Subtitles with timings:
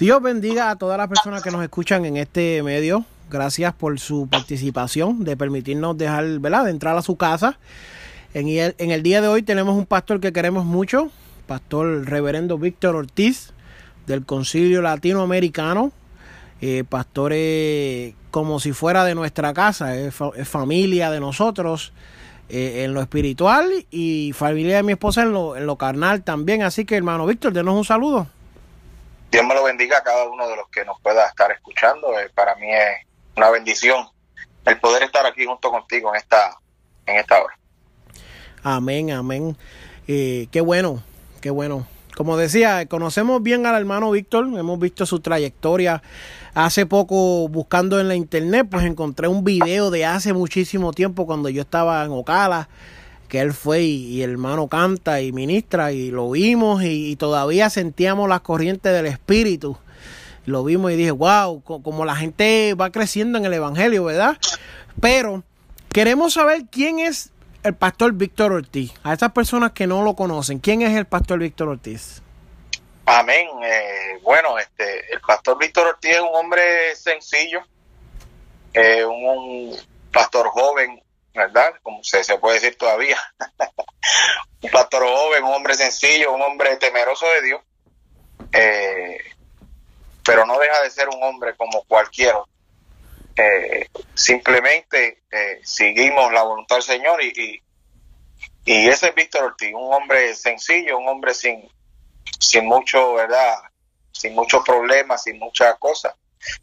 [0.00, 3.04] Dios bendiga a todas las personas que nos escuchan en este medio.
[3.30, 7.58] Gracias por su participación, de permitirnos dejar, ¿verdad?, de entrar a su casa.
[8.32, 11.10] En el, día de hoy tenemos un pastor que queremos mucho,
[11.46, 13.52] pastor reverendo Víctor Ortiz,
[14.06, 15.92] del Concilio Latinoamericano.
[16.62, 17.34] Eh, pastor
[18.30, 20.14] como si fuera de nuestra casa, es,
[20.44, 21.92] familia de nosotros
[22.48, 26.62] eh, en lo espiritual y familia de mi esposa en lo, en lo carnal también.
[26.62, 28.26] Así que hermano Víctor, denos un saludo.
[29.30, 32.18] Dios me lo bendiga a cada uno de los que nos pueda estar escuchando.
[32.18, 34.06] Eh, para mí es una bendición
[34.66, 36.58] el poder estar aquí junto contigo en esta,
[37.06, 37.58] en esta hora.
[38.62, 39.56] Amén, amén.
[40.06, 41.02] Eh, qué bueno,
[41.40, 41.86] qué bueno.
[42.16, 46.02] Como decía, conocemos bien al hermano Víctor, hemos visto su trayectoria.
[46.52, 51.48] Hace poco, buscando en la internet, pues encontré un video de hace muchísimo tiempo cuando
[51.48, 52.68] yo estaba en Ocala
[53.30, 58.28] que él fue y, el hermano canta y ministra y lo vimos y, todavía sentíamos
[58.28, 59.78] las corrientes del Espíritu.
[60.44, 64.36] Lo vimos y dije, wow, como la gente va creciendo en el Evangelio, ¿verdad?
[65.00, 65.44] Pero
[65.92, 67.30] queremos saber quién es
[67.62, 68.92] el pastor Víctor Ortiz.
[69.04, 72.22] A esas personas que no lo conocen, ¿quién es el pastor Víctor Ortiz?
[73.06, 73.46] Amén.
[73.62, 77.60] Eh, bueno, este, el pastor Víctor Ortiz es un hombre sencillo,
[78.72, 79.76] eh, un
[80.12, 81.00] pastor joven,
[81.34, 81.74] ¿verdad?
[81.82, 83.18] Como se, se puede decir todavía.
[84.62, 87.60] un pastor joven, un hombre sencillo, un hombre temeroso de Dios,
[88.52, 89.18] eh,
[90.24, 92.42] pero no deja de ser un hombre como cualquiera.
[93.36, 97.62] Eh, simplemente eh, seguimos la voluntad del Señor y,
[98.64, 101.66] y, ese es Víctor Ortiz, un hombre sencillo, un hombre sin,
[102.38, 103.54] sin mucho, ¿verdad?
[104.12, 106.14] Sin muchos problemas, sin muchas cosas,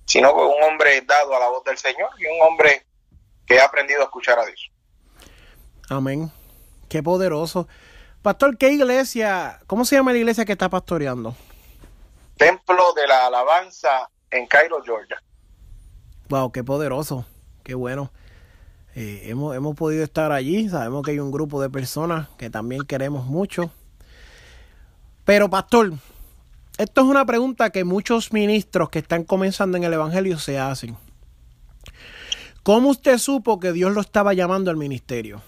[0.06, 2.86] sino un hombre dado a la voz del Señor y un hombre
[3.48, 4.70] que ha aprendido a escuchar a Dios.
[5.90, 6.32] Amén.
[6.90, 7.68] Qué poderoso.
[8.22, 11.36] Pastor, ¿qué iglesia, cómo se llama la iglesia que está pastoreando?
[12.36, 15.22] Templo de la Alabanza en Cairo, Georgia.
[16.30, 17.26] Wow, qué poderoso,
[17.64, 18.12] qué bueno.
[18.96, 22.82] Eh, hemos, hemos podido estar allí, sabemos que hay un grupo de personas que también
[22.84, 23.72] queremos mucho.
[25.24, 25.94] Pero, pastor,
[26.78, 30.98] esto es una pregunta que muchos ministros que están comenzando en el Evangelio se hacen.
[32.68, 35.42] ¿Cómo usted supo que Dios lo estaba llamando al ministerio?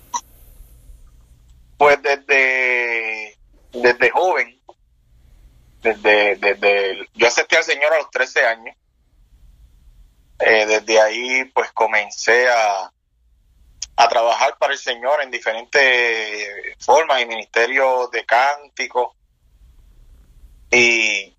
[1.78, 3.38] Pues desde,
[3.74, 4.58] desde joven,
[5.82, 8.74] desde, desde yo acepté al Señor a los 13 años.
[10.40, 12.90] Eh, desde ahí pues comencé a,
[13.98, 16.48] a trabajar para el Señor en diferentes
[16.80, 19.14] formas y ministerios de cántico.
[20.72, 21.36] Y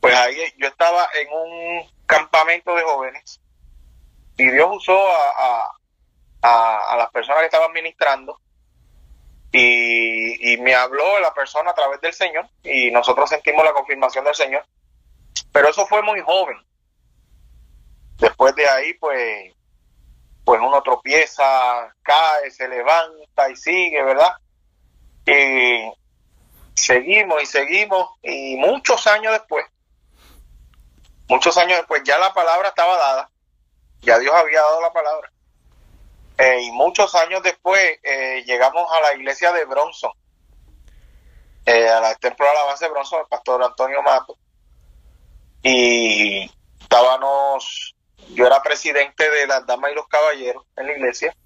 [0.00, 3.38] pues ahí yo estaba en un campamento de jóvenes
[4.36, 5.72] y Dios usó a,
[6.42, 8.38] a, las personas que estaban ministrando
[9.50, 14.24] y, y, me habló la persona a través del Señor y nosotros sentimos la confirmación
[14.24, 14.64] del Señor.
[15.52, 16.56] Pero eso fue muy joven.
[18.16, 19.52] Después de ahí, pues,
[20.44, 24.32] pues uno tropieza, cae, se levanta y sigue, ¿verdad?
[25.26, 25.92] Y
[26.74, 29.66] seguimos y seguimos y muchos años después,
[31.28, 33.31] muchos años después ya la palabra estaba dada
[34.02, 35.32] ya Dios había dado la palabra.
[36.38, 40.12] Eh, y muchos años después eh, llegamos a la iglesia de Bronson,
[41.64, 44.36] eh, a la templo de alabanza de Bronson, el pastor Antonio Mato.
[45.62, 47.94] Y estábamos,
[48.30, 51.36] yo era presidente de las damas y los caballeros en la iglesia.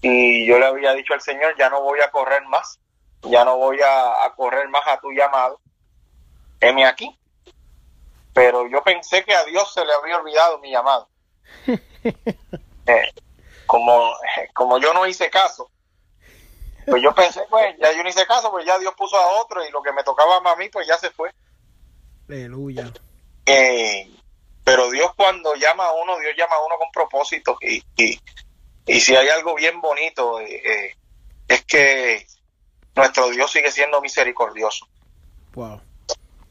[0.00, 2.78] Y yo le había dicho al Señor, ya no voy a correr más,
[3.22, 5.60] ya no voy a, a correr más a tu llamado.
[6.60, 7.18] Heme aquí
[8.34, 11.08] pero yo pensé que a Dios se le había olvidado mi llamado.
[12.86, 13.10] Eh,
[13.64, 14.12] como,
[14.52, 15.70] como yo no hice caso,
[16.84, 19.66] pues yo pensé, pues ya yo no hice caso, pues ya Dios puso a otro
[19.66, 21.30] y lo que me tocaba a mí, pues ya se fue.
[22.28, 22.92] Aleluya.
[23.46, 24.10] Eh,
[24.62, 28.20] pero Dios cuando llama a uno, Dios llama a uno con propósito y, y,
[28.84, 30.94] y si hay algo bien bonito, eh,
[31.48, 32.26] es que
[32.94, 34.86] nuestro Dios sigue siendo misericordioso.
[35.54, 35.80] Wow.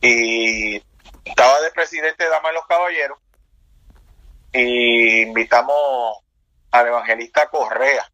[0.02, 0.82] Y
[1.24, 3.18] estaba de presidente de Dama de los Caballeros
[4.52, 6.20] y invitamos
[6.72, 8.10] al evangelista Correa.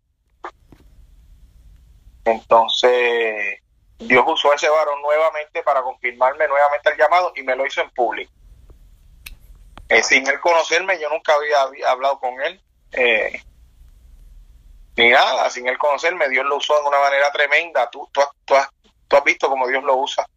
[2.25, 3.59] Entonces,
[3.97, 7.81] Dios usó a ese varón nuevamente para confirmarme nuevamente el llamado y me lo hizo
[7.81, 8.31] en público.
[9.89, 12.61] Eh, sin él conocerme, yo nunca había, hablado con él,
[12.91, 13.41] eh,
[14.95, 17.89] ni nada, sin él conocerme, Dios lo usó de una manera tremenda.
[17.89, 18.69] Tú, tú, tú, has,
[19.07, 20.27] tú has visto cómo Dios lo usa.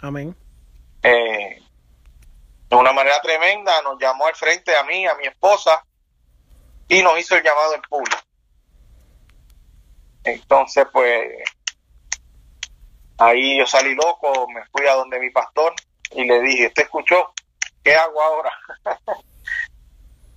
[0.00, 0.34] Amén.
[1.02, 1.62] Eh,
[2.72, 5.84] de una manera tremenda, nos llamó al frente a mí, a mi esposa,
[6.88, 8.16] y nos hizo el llamado en público.
[10.24, 11.44] Entonces, pues,
[13.18, 15.74] ahí yo salí loco, me fui a donde mi pastor
[16.12, 17.34] y le dije, ¿usted escuchó?
[17.84, 18.50] ¿Qué hago ahora?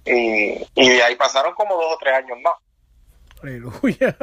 [0.05, 2.55] y, y de ahí pasaron como dos o tres años más.
[3.41, 4.13] Aleluya.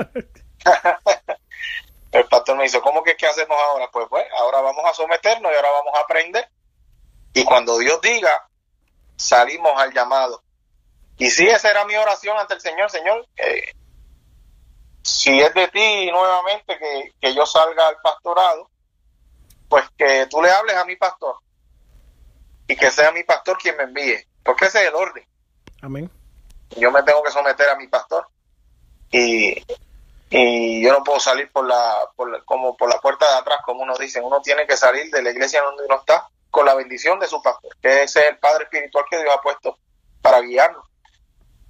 [2.12, 3.88] El pastor me dice, ¿cómo que qué hacemos ahora?
[3.90, 6.46] Pues bueno, ahora vamos a someternos y ahora vamos a aprender.
[7.34, 8.46] Y cuando Dios diga,
[9.16, 10.42] salimos al llamado.
[11.18, 13.72] Y si esa era mi oración ante el Señor, Señor, eh,
[15.02, 18.68] si es de ti nuevamente que, que yo salga al pastorado,
[19.68, 21.36] pues que tú le hables a mi pastor
[22.68, 25.26] y que sea mi pastor quien me envíe, porque ese es el orden.
[25.80, 26.10] Amén.
[26.76, 28.26] Yo me tengo que someter a mi pastor
[29.10, 29.62] y,
[30.30, 33.60] y yo no puedo salir por la, por la- como por la puerta de atrás,
[33.64, 36.74] como uno dice, uno tiene que salir de la iglesia donde uno está con la
[36.74, 39.78] bendición de su pastor, que ese es el Padre espiritual que Dios ha puesto
[40.20, 40.84] para guiarnos.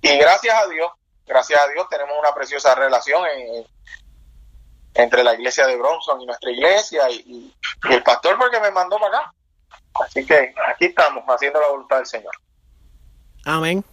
[0.03, 0.91] Y gracias a Dios,
[1.25, 3.65] gracias a Dios tenemos una preciosa relación en-
[4.95, 7.55] entre la iglesia de Bronson y nuestra iglesia y-
[7.89, 9.35] y el pastor porque me mandó para acá.
[10.05, 12.35] Así que aquí estamos haciendo la voluntad del Señor.
[13.45, 13.85] Amén.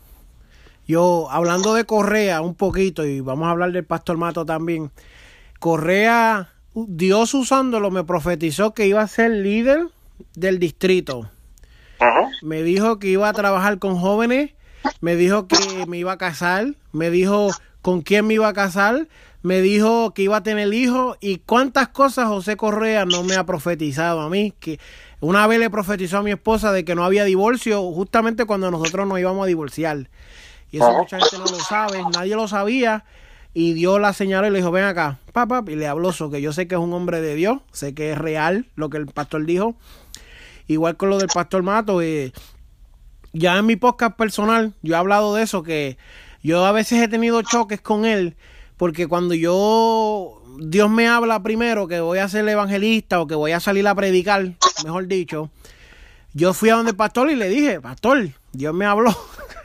[0.87, 4.91] Yo, hablando de Correa un poquito, y vamos a hablar del pastor Mato también.
[5.59, 9.87] Correa, Dios usándolo, me profetizó que iba a ser líder
[10.35, 11.29] del distrito.
[12.41, 14.51] Me dijo que iba a trabajar con jóvenes,
[15.01, 17.49] me dijo que me iba a casar, me dijo
[17.81, 19.07] con quién me iba a casar,
[19.41, 23.45] me dijo que iba a tener hijos y cuántas cosas José Correa no me ha
[23.45, 24.79] profetizado a mí, que
[25.21, 29.07] una vez le profetizó a mi esposa de que no había divorcio justamente cuando nosotros
[29.07, 30.09] nos íbamos a divorciar.
[30.71, 33.03] Y eso mucha gente no lo sabe, nadie lo sabía.
[33.53, 36.41] Y Dios la señaló y le dijo, ven acá, papá, y le habló eso, que
[36.41, 39.07] yo sé que es un hombre de Dios, sé que es real lo que el
[39.07, 39.75] pastor dijo.
[40.69, 42.31] Igual con lo del pastor Mato, eh,
[43.33, 45.97] ya en mi podcast personal, yo he hablado de eso, que
[46.43, 48.37] yo a veces he tenido choques con él,
[48.77, 53.51] porque cuando yo, Dios me habla primero que voy a ser evangelista o que voy
[53.51, 55.49] a salir a predicar, mejor dicho,
[56.33, 59.17] yo fui a donde el pastor y le dije, pastor, Dios me habló,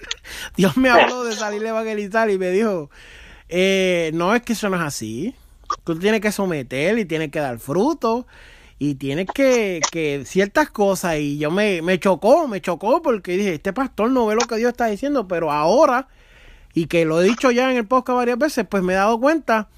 [0.56, 2.88] Dios me habló de salir a evangelizar y me dijo,
[3.50, 5.34] eh, no es que eso no es así,
[5.84, 8.26] tú tienes que someter y tienes que dar fruto
[8.90, 13.54] y tienes que, que ciertas cosas y yo me, me chocó, me chocó porque dije,
[13.54, 16.08] este pastor no ve lo que Dios está diciendo, pero ahora,
[16.74, 19.18] y que lo he dicho ya en el podcast varias veces, pues me he dado
[19.18, 19.68] cuenta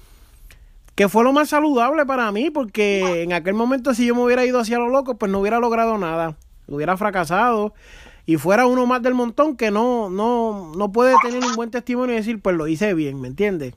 [0.93, 4.45] que fue lo más saludable para mí, porque en aquel momento si yo me hubiera
[4.45, 6.35] ido hacia lo loco, pues no hubiera logrado nada,
[6.67, 7.73] hubiera fracasado
[8.25, 12.13] y fuera uno más del montón que no, no, no puede tener un buen testimonio
[12.13, 13.73] y decir, pues lo hice bien, ¿me entiendes?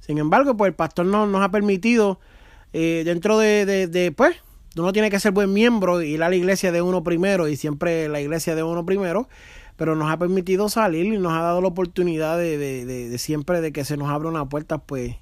[0.00, 2.18] Sin embargo, pues el pastor no, nos ha permitido,
[2.74, 4.36] eh, dentro de, pues,
[4.76, 8.08] uno tiene que ser buen miembro, ir a la iglesia de uno primero y siempre
[8.08, 9.28] la iglesia de uno primero,
[9.76, 13.86] pero nos ha permitido salir y nos ha dado la oportunidad de siempre de que
[13.86, 15.16] se nos abra una puerta, pues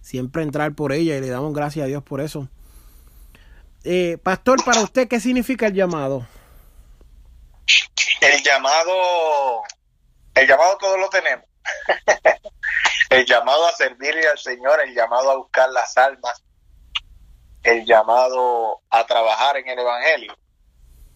[0.00, 2.48] siempre entrar por ella y le damos gracias a Dios por eso.
[3.84, 6.26] Eh, pastor, para usted, ¿qué significa el llamado?
[8.20, 9.62] El llamado,
[10.34, 11.44] el llamado todos lo tenemos.
[13.10, 16.42] el llamado a servirle al Señor, el llamado a buscar las almas,
[17.68, 20.36] el llamado a trabajar en el Evangelio.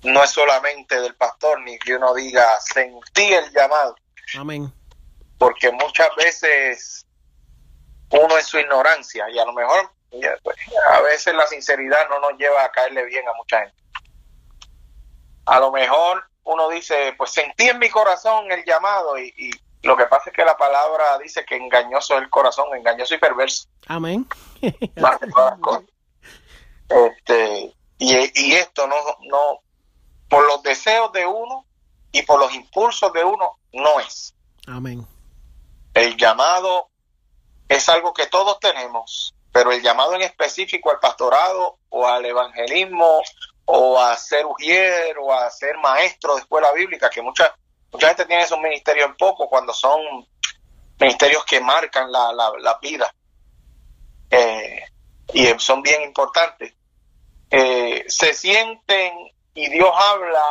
[0.03, 3.95] No es solamente del pastor, ni que uno diga, sentí el llamado,
[4.37, 4.73] Amén.
[5.39, 7.07] porque muchas veces
[8.11, 9.91] uno en su ignorancia, y a lo mejor
[10.43, 10.57] pues,
[10.91, 13.83] a veces la sinceridad no nos lleva a caerle bien a mucha gente.
[15.47, 19.51] A lo mejor uno dice, pues sentí en mi corazón el llamado y, y
[19.83, 23.19] lo que pasa es que la palabra dice que engañoso es el corazón, engañoso y
[23.19, 23.69] perverso.
[23.87, 24.27] Amén.
[25.01, 25.85] más que todas las cosas.
[27.07, 28.97] Este, y, y esto no,
[29.29, 29.61] no,
[30.29, 31.67] por los deseos de uno
[32.11, 34.35] y por los impulsos de uno, no es.
[34.67, 35.07] Amén.
[35.95, 36.89] El llamado
[37.69, 43.23] es algo que todos tenemos, pero el llamado en específico al pastorado o al evangelismo
[43.65, 47.55] o a ser ujier o a ser maestro de escuela bíblica, que mucha,
[47.91, 50.01] mucha gente tiene esos ministerios en poco cuando son
[50.99, 53.13] ministerios que marcan la, la, la vida
[54.31, 54.85] eh,
[55.35, 56.75] y son bien importantes.
[57.55, 59.13] Eh, se sienten
[59.53, 60.43] y Dios habla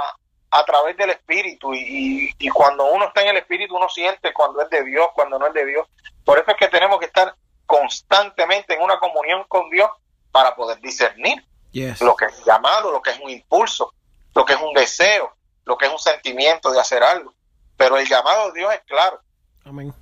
[0.51, 4.61] a través del Espíritu y, y, cuando uno está en el Espíritu uno siente cuando
[4.61, 5.87] es de Dios, cuando no es de Dios.
[6.23, 7.33] Por eso es que tenemos que estar
[7.65, 9.89] constantemente en una comunión con Dios
[10.31, 11.43] para poder discernir
[12.01, 13.93] lo que es llamado, lo que es un impulso,
[14.35, 15.33] lo que es un deseo,
[15.65, 17.33] lo que es un sentimiento de hacer algo.
[17.77, 19.21] Pero el llamado de Dios es claro.
[19.65, 19.93] Amén.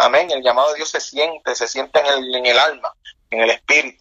[0.00, 0.30] Amén.
[0.30, 2.92] El llamado de Dios se siente, se siente en el, en el alma,
[3.30, 3.99] en el espíritu.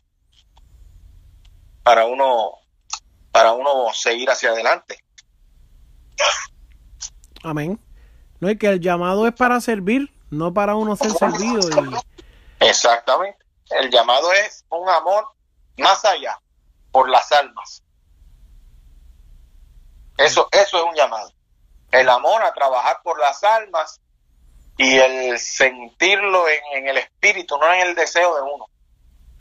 [1.84, 2.54] Para uno,
[3.32, 5.04] para uno seguir hacia adelante.
[7.44, 7.80] Amén.
[8.40, 11.60] No es que el llamado es para servir, no para uno ser servido.
[12.60, 13.46] Exactamente.
[13.70, 15.28] El llamado es un amor
[15.78, 16.40] más allá,
[16.92, 17.84] por las almas.
[20.18, 21.32] Eso, eso es un llamado.
[21.92, 24.02] El amor a trabajar por las almas
[24.78, 28.66] y el sentirlo en, el espíritu, no en el deseo de uno.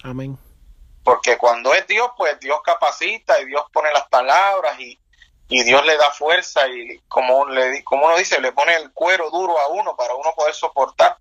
[0.02, 0.38] Amén.
[1.08, 5.00] Porque cuando es Dios, pues Dios capacita y Dios pone las palabras y,
[5.48, 9.30] y Dios le da fuerza y como, le, como uno dice, le pone el cuero
[9.30, 11.16] duro a uno para uno poder soportar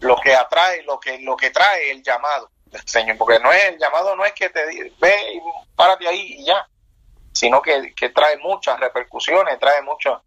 [0.00, 3.16] lo que atrae, lo que, lo que trae el llamado del Señor.
[3.16, 5.40] Porque no es el llamado, no es que te ve y
[5.76, 6.66] párate ahí y ya,
[7.32, 10.20] sino que, trae muchas repercusiones, trae muchos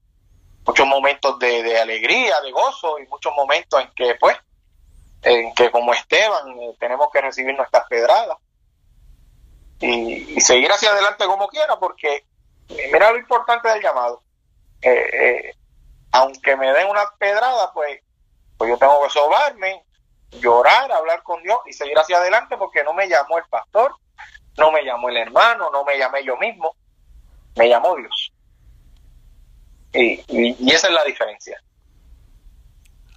[0.65, 4.37] muchos momentos de, alegría, de gozo y muchos momentos en que, pues,
[5.21, 8.37] en que como Esteban eh, tenemos que recibir nuestras pedradas
[9.79, 12.25] y, seguir hacia adelante como quiera, porque
[12.91, 14.23] mira lo importante del llamado.
[14.81, 15.55] Eh, eh,
[16.11, 18.01] aunque me den una pedrada, pues,
[18.57, 19.83] pues yo tengo que sobarme,
[20.31, 23.95] llorar, hablar con Dios y seguir hacia adelante porque no me llamó el pastor,
[24.57, 26.75] no me llamó el hermano, no me llamé yo mismo,
[27.55, 28.31] me llamó Dios.
[29.93, 31.61] Y, y, esa es la diferencia.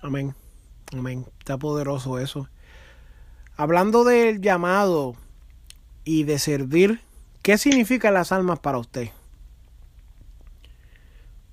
[0.02, 0.34] Amén,
[0.92, 1.26] amén.
[1.38, 2.48] Está poderoso eso.
[3.56, 5.16] Hablando del llamado
[6.08, 7.02] y de servir,
[7.42, 9.10] ¿qué significan las almas para usted?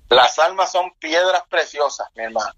[0.08, 2.54] Las almas son piedras preciosas, mi hermano.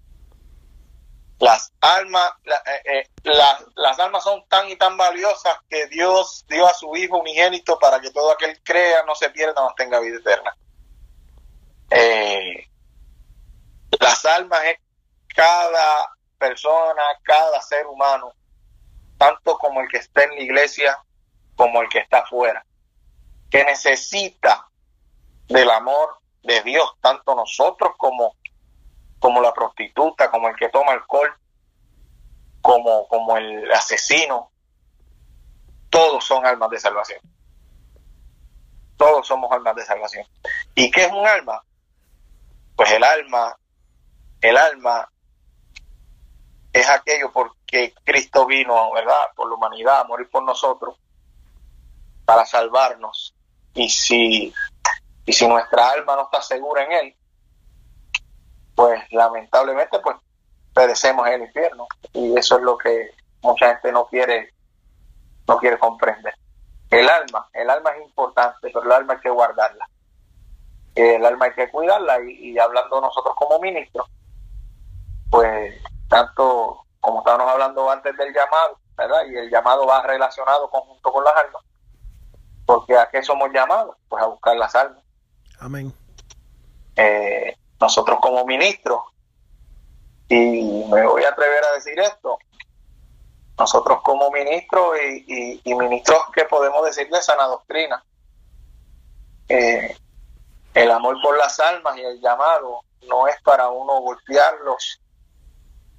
[1.39, 6.73] Las almas, eh, eh, las, almas son tan y tan valiosas que Dios dio a
[6.73, 10.55] su Hijo unigénito para que todo aquel crea, no se pierda, no tenga vida eterna.
[11.89, 12.65] Eh,
[13.99, 14.77] las almas es
[15.35, 18.31] cada persona, cada ser humano,
[19.17, 20.97] tanto como el que está en la iglesia
[21.59, 22.65] como el que está afuera,
[23.51, 24.69] que necesita
[25.49, 28.37] del amor de Dios, tanto nosotros como,
[29.19, 31.29] como la prostituta, como el que toma alcohol,
[32.61, 34.51] como, como el asesino,
[35.89, 37.19] todos son almas de salvación.
[38.95, 40.25] Todos somos almas de salvación.
[40.75, 41.61] ¿Y qué es un alma?
[42.77, 43.53] Pues el alma,
[44.39, 45.11] el alma
[46.71, 49.33] es aquello porque Cristo vino, ¿verdad?
[49.35, 50.97] Por la humanidad, a morir por nosotros,
[52.29, 53.33] para salvarnos.
[53.73, 54.53] Y si
[55.25, 57.15] y si nuestra alma no está segura en Él,
[58.75, 60.15] pues lamentablemente pues
[60.75, 61.87] perecemos en el infierno.
[62.13, 63.09] Y eso es lo que
[63.41, 64.53] mucha gente no quiere,
[65.47, 66.35] no quiere comprender.
[66.91, 69.89] El alma, el alma es importante, pero el alma hay que guardarla.
[70.93, 74.07] El alma hay que cuidarla y, hablando nosotros como ministros,
[75.31, 79.25] pues tanto como estábamos hablando antes del llamado, ¿verdad?
[79.31, 81.63] Y el llamado va relacionado conjunto con las almas.
[82.69, 83.97] Porque a qué somos llamados?
[84.07, 85.03] Pues a buscar las almas.
[85.59, 85.91] Amén.
[86.95, 89.01] Eh, nosotros como ministros,
[90.27, 92.37] y me voy a atrever a decir esto,
[93.57, 98.05] nosotros como ministros y, ministros que podemos decir de sana doctrina,
[99.47, 99.97] eh,
[100.75, 105.01] el amor por las almas y el llamado no es para uno golpearlos,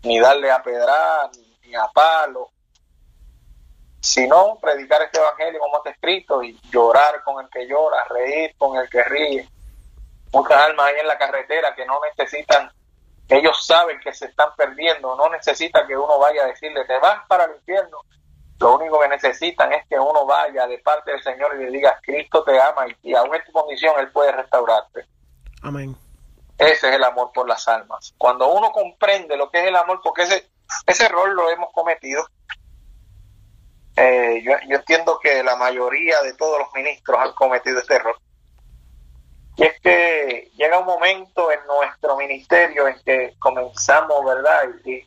[0.05, 1.31] ni darle a pedrar,
[1.65, 2.53] ni a palo,
[4.01, 8.77] sino predicar este evangelio como está escrito y llorar con el que llora, reír con
[8.79, 9.49] el que ríe.
[10.33, 12.71] Muchas almas ahí en la carretera que no necesitan,
[13.29, 17.27] ellos saben que se están perdiendo, no necesitan que uno vaya a decirle, te vas
[17.29, 17.99] para el infierno.
[18.59, 21.99] Lo único que necesitan es que uno vaya de parte del Señor y le diga,
[22.03, 25.07] Cristo te ama y, aún en tu condición Él puede restaurarte.
[25.63, 25.97] Amén.
[26.59, 28.15] Ese es el amor por las almas.
[28.19, 30.51] Cuando uno comprende lo que es el amor, porque ese,
[30.87, 32.27] ese error lo hemos cometido,
[34.01, 38.17] eh, yo, entiendo que la mayoría de todos los ministros han cometido este error.
[39.57, 44.71] Y es que llega un momento en nuestro ministerio en que comenzamos, ¿verdad?
[44.87, 45.07] Y,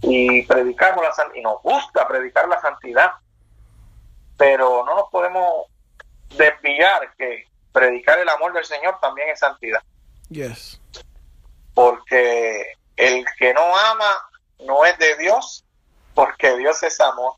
[0.00, 3.10] y predicamos la santidad, y nos gusta predicar la santidad,
[4.38, 5.66] pero no nos podemos
[6.30, 9.82] desviar que predicar el amor del Señor también es santidad.
[10.30, 10.80] Yes.
[11.74, 14.30] Porque el que no ama
[14.60, 15.62] no es de Dios,
[16.14, 17.34] porque Dios es amor.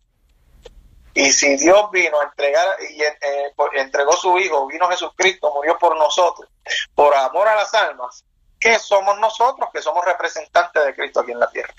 [1.14, 5.97] Y si Dios vino a entregar y eh, entregó su Hijo, vino Jesucristo, murió por
[5.97, 6.49] nosotros,
[6.95, 8.25] por amor a las almas,
[8.59, 11.75] ¿qué somos nosotros que somos representantes de Cristo aquí en la tierra?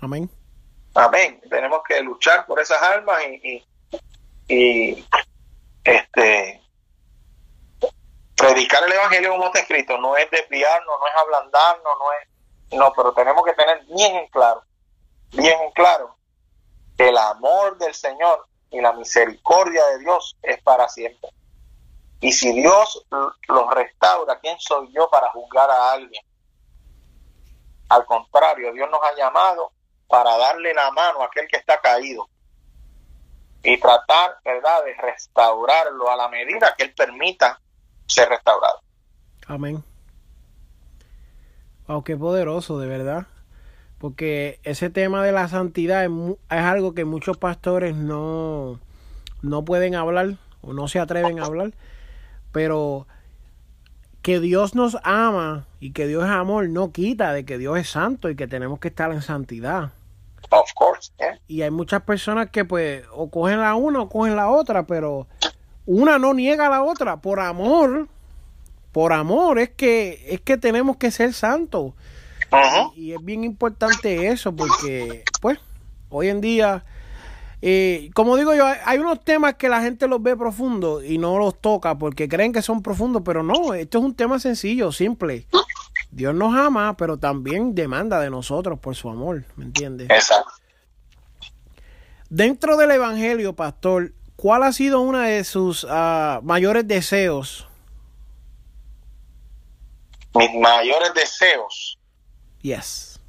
[0.00, 0.30] Amén.
[0.94, 1.40] Amén.
[1.50, 3.62] Tenemos que luchar por esas almas y,
[4.48, 5.06] y,
[5.84, 6.62] este
[8.36, 12.92] predicar el evangelio como está escrito, no es desviarnos, no es ablandarnos, no es no,
[12.94, 14.62] pero tenemos que tener bien en claro,
[15.32, 16.15] bien en claro
[16.98, 21.30] el amor del Señor y la misericordia de Dios es para siempre.
[22.20, 23.06] Y si Dios
[23.48, 26.24] los restaura, ¿quién soy yo para juzgar a alguien?
[27.88, 29.70] Al contrario, Dios nos ha llamado
[30.08, 32.28] para darle la mano a aquel que está caído
[33.62, 37.60] y tratar, ¿verdad?, de restaurarlo a la medida que Él permita
[38.06, 38.80] ser restaurado.
[39.46, 39.84] Amén.
[42.04, 43.26] Qué poderoso, de verdad.
[43.98, 46.10] Porque ese tema de la santidad es,
[46.50, 48.78] es, algo que muchos pastores no,
[49.42, 51.72] no pueden hablar o no se atreven a hablar.
[52.52, 53.06] Pero
[54.26, 57.88] que Dios nos ama y que Dios es amor no quita de que Dios es
[57.88, 59.92] santo y que tenemos que estar en santidad.
[60.50, 61.12] Of course,
[61.46, 65.28] Y hay muchas personas que pues o cogen la una o cogen la otra, pero
[65.86, 68.08] una no niega a la otra por amor.
[68.90, 71.92] Por amor es que es que tenemos que ser santos.
[72.94, 75.58] Y, es bien importante eso porque pues
[76.08, 76.84] hoy en día
[77.62, 81.38] eh, como digo yo, hay unos temas que la gente los ve profundos y no
[81.38, 85.46] los toca porque creen que son profundos, pero no, esto es un tema sencillo, simple.
[86.10, 90.08] Dios nos ama, pero también demanda de nosotros por su amor, ¿me entiendes?
[90.10, 90.52] Exacto.
[92.28, 97.68] Dentro del Evangelio, pastor, ¿cuál ha sido uno de sus ah, mayores deseos?
[100.34, 101.95] Mis mayores deseos.
[102.66, 103.20] Yes.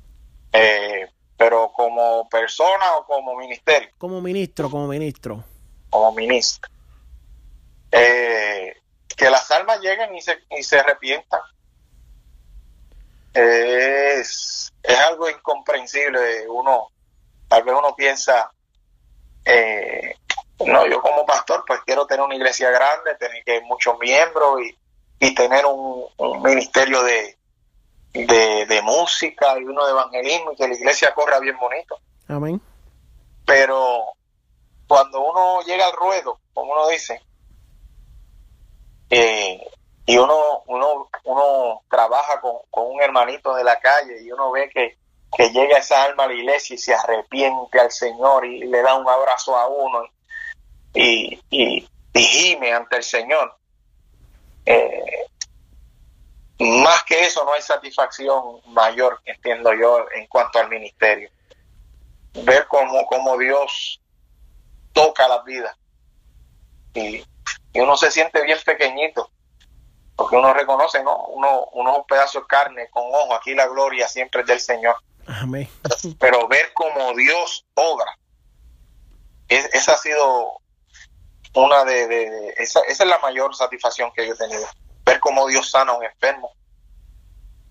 [0.52, 3.90] Eh, pero como persona o como ministerio.
[3.98, 5.44] Como ministro, como ministro.
[5.90, 6.70] Como ministro.
[7.92, 8.74] Eh,
[9.16, 11.42] que las almas lleguen y se, y se arrepientan
[13.38, 16.48] es, es algo incomprensible.
[16.48, 16.90] Uno,
[17.48, 18.52] tal vez uno piensa,
[19.46, 20.16] eh,
[20.66, 25.26] no, yo como pastor, pues quiero tener una iglesia grande, tener que muchos miembros y,
[25.28, 26.08] y tener un,
[26.44, 27.37] ministerio de,
[28.26, 32.00] de, música y uno de evangelismo y que la iglesia corra bien bonito.
[32.28, 32.62] Amén.
[33.46, 34.06] Pero
[34.88, 37.22] cuando uno llega al ruedo, como uno dice,
[39.10, 39.60] eh,
[40.06, 44.98] y uno, uno, uno trabaja con, un hermanito de la calle y uno ve que,
[45.52, 49.08] llega esa alma a la iglesia y se arrepiente al Señor y le da un
[49.08, 50.04] abrazo a uno
[50.94, 53.56] y, y, gime ante el Señor.
[54.66, 55.28] Eh,
[56.60, 61.30] más que eso no hay satisfacción mayor, entiendo yo, en cuanto al ministerio.
[62.34, 64.02] Ver cómo, cómo Dios
[64.94, 65.78] toca la vida
[66.94, 67.24] y,
[67.74, 69.30] y uno se siente bien pequeñito
[70.18, 71.16] porque uno reconoce, ¿no?
[71.28, 74.60] Uno, uno es un pedazo de carne con ojo, aquí la gloria siempre es del
[74.60, 74.96] Señor.
[75.28, 75.70] Amén.
[76.20, 78.18] Pero ver cómo Dios obra,
[79.48, 80.60] esa ha sido
[81.54, 84.68] una de, esa, esa, es la mayor satisfacción que yo he tenido.
[85.08, 86.54] Ver cómo Dios sana a un enfermo,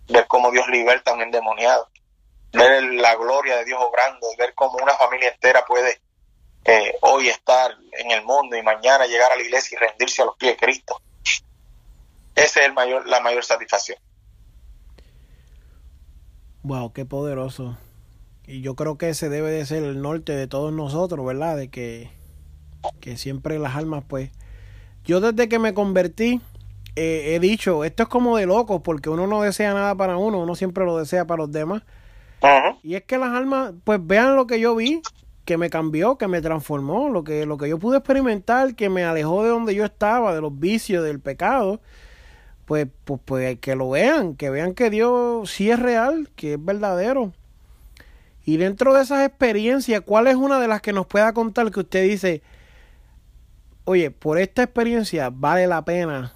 [0.09, 1.89] ver cómo Dios liberta a un endemoniado,
[2.53, 6.01] ver la gloria de Dios obrando, ver cómo una familia entera puede
[6.65, 10.25] eh, hoy estar en el mundo y mañana llegar a la iglesia y rendirse a
[10.25, 11.01] los pies de Cristo
[12.37, 13.99] esa es el mayor, la mayor satisfacción.
[16.63, 17.79] Wow, qué poderoso.
[18.47, 21.57] Y yo creo que ese debe de ser el norte de todos nosotros, ¿verdad?
[21.57, 22.11] De que,
[23.01, 24.31] que siempre las almas, pues...
[25.05, 26.41] Yo desde que me convertí,
[26.97, 30.41] eh, he dicho, esto es como de locos, porque uno no desea nada para uno,
[30.41, 31.83] uno siempre lo desea para los demás.
[32.83, 35.03] Y es que las almas, pues vean lo que yo vi,
[35.45, 39.05] que me cambió, que me transformó, lo que, lo que yo pude experimentar, que me
[39.05, 41.81] alejó de donde yo estaba, de los vicios, del pecado
[42.67, 46.65] pues, pues, pues que lo vean, que vean que Dios sí es real, que es
[46.65, 47.33] verdadero.
[48.45, 51.81] Y dentro de esas experiencias, ¿cuál es una de las que nos pueda contar que
[51.81, 52.43] usted dice,
[53.85, 56.33] oye, por esta experiencia vale la pena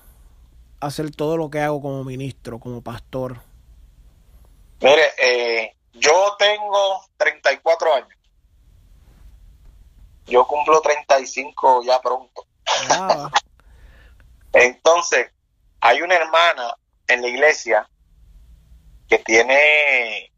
[0.80, 3.38] hacer todo lo que hago como ministro, como pastor?
[4.80, 8.18] Mire, eh, yo tengo 34 años.
[10.26, 12.46] Yo cumplo 35 ya pronto.
[12.90, 13.30] Ah.
[14.52, 15.30] Entonces,
[15.80, 16.74] hay una hermana
[17.06, 17.88] en la iglesia
[19.08, 20.32] que tiene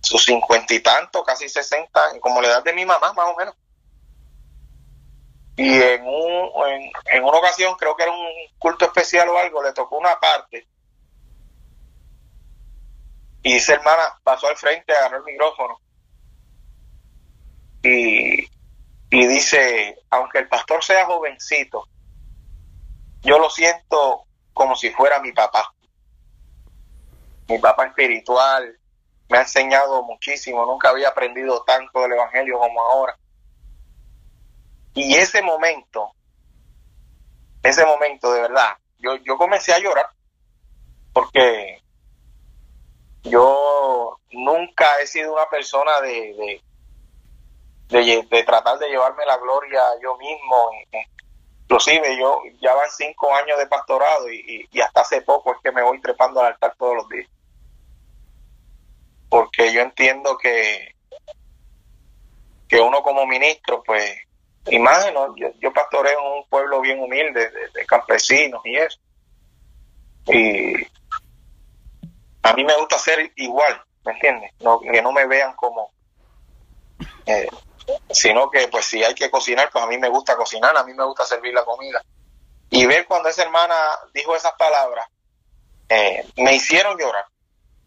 [0.00, 3.54] sus cincuenta y tantos, casi sesenta, como la edad de mi mamá, más o menos.
[5.56, 6.50] Y en, un,
[7.12, 8.26] en, una ocasión, creo que era un
[8.58, 10.66] culto especial o algo, le tocó una parte.
[13.42, 15.80] Y esa hermana pasó al frente, agarró el micrófono.
[17.82, 18.44] Y,
[19.10, 21.86] y dice, aunque el pastor sea jovencito,
[23.20, 25.72] yo lo siento como si fuera mi papá.
[27.48, 28.78] Mi papá espiritual
[29.28, 33.16] me ha enseñado muchísimo, nunca había aprendido tanto del Evangelio como ahora.
[34.94, 36.12] Y ese momento,
[37.62, 40.06] ese momento de verdad, yo, yo comencé a llorar
[41.12, 41.82] porque
[43.22, 46.62] yo nunca he sido una persona de,
[47.88, 50.70] de, tratar de llevarme la gloria yo mismo.
[51.62, 55.82] Inclusive yo ya van cinco años de pastorado y, hasta hace poco es que me
[55.82, 57.28] voy trepando al altar todos los días.
[59.28, 60.94] Porque yo entiendo que,
[62.68, 64.14] que uno como ministro, pues,
[64.66, 68.98] imagino, yo, yo pastoreo en un pueblo bien humilde de, campesinos y eso.
[70.26, 70.74] Y
[72.42, 74.52] a mí me gusta ser igual, ¿me entiendes?
[74.60, 75.92] No, que no me vean como...
[77.26, 77.48] Eh,
[78.10, 80.94] sino que pues si hay que cocinar, pues a mí me gusta cocinar, a mí
[80.94, 82.02] me gusta servir la comida.
[82.70, 83.74] Y ver cuando esa hermana
[84.14, 85.06] dijo esas palabras,
[85.88, 87.26] eh, me hicieron llorar,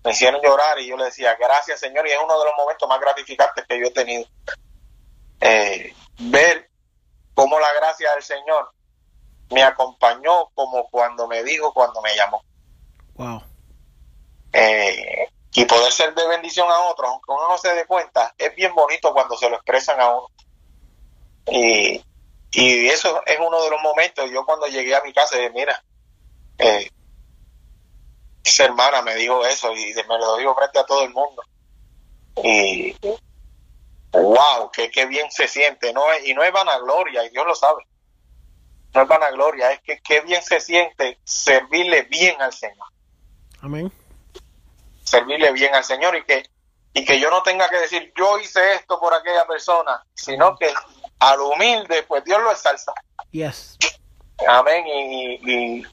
[0.03, 2.87] me hicieron llorar y yo le decía, gracias Señor, y es uno de los momentos
[2.87, 4.27] más gratificantes que yo he tenido.
[5.47, 6.71] Eh, ver
[7.35, 8.71] cómo la gracia del Señor
[9.51, 12.43] me acompañó como cuando me dijo, cuando me llamó.
[13.13, 13.43] Wow.
[14.53, 18.55] Eh, y poder ser de bendición a otros, aunque uno no se dé cuenta, es
[18.55, 20.31] bien bonito cuando se lo expresan a uno.
[21.47, 22.01] Y,
[22.87, 25.83] eso es uno de los momentos, yo cuando llegué a mi casa, dije, mira,
[26.57, 26.89] eh,
[28.43, 31.43] esa hermana me dijo eso y me lo dijo frente a todo el mundo.
[32.43, 32.95] Y
[34.21, 37.83] wow, que qué bien se siente, no y no es vanagloria, y Dios lo sabe.
[38.93, 42.87] No es vanagloria, es que qué bien se siente servirle bien al Señor.
[43.61, 43.91] Amén
[45.05, 46.43] servirle bien al Señor y que,
[46.93, 50.73] y que yo no tenga que decir yo hice esto por aquella persona, sino que
[51.19, 52.93] al humilde, pues Dios lo exalta.
[53.31, 53.77] Yes.
[54.47, 54.85] Amén.
[54.87, 55.85] Y,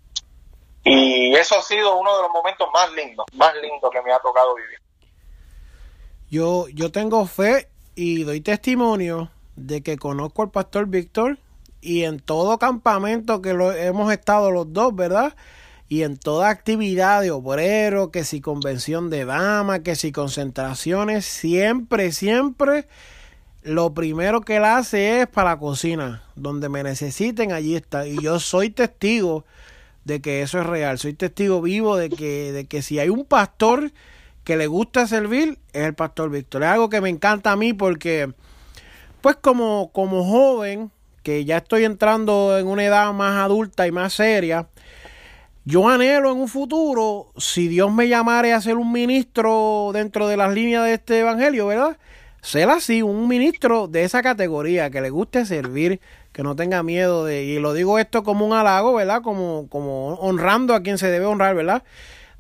[0.85, 4.19] y, eso ha sido uno de los momentos más lindos, más lindos que me ha
[4.19, 4.79] tocado vivir.
[6.29, 11.39] Yo, yo tengo fe y doy testimonio de que conozco al pastor Víctor
[11.81, 15.35] y en todo campamento que lo hemos estado los dos, ¿verdad?
[15.93, 22.13] y en toda actividad de obrero, que si convención de damas, que si concentraciones, siempre,
[22.13, 22.87] siempre
[23.63, 26.23] lo primero que él hace es para la cocina.
[26.35, 28.07] Donde me necesiten, allí está.
[28.07, 29.45] Y yo soy testigo
[30.07, 30.99] de que eso es real.
[30.99, 33.93] Soy testigo vivo de que, de que si hay un pastor
[34.45, 36.63] que le gusta servir, es el pastor Víctor.
[36.63, 38.33] Es algo que me encanta a mí porque,
[39.21, 40.91] pues como, como joven,
[41.23, 44.67] que ya estoy entrando en una edad más adulta y más seria,
[45.65, 50.37] yo anhelo en un futuro, si Dios me llamare a ser un ministro dentro de
[50.37, 51.99] las líneas de este evangelio, ¿verdad?
[52.41, 56.01] Ser así, un ministro de esa categoría, que le guste servir,
[56.33, 59.23] que no tenga miedo de, y lo digo esto como un halago, ¿verdad?
[59.23, 61.85] Como, como honrando a quien se debe honrar, ¿verdad?